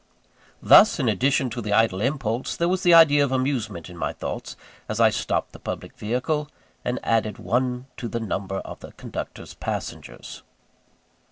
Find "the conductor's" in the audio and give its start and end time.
8.79-9.53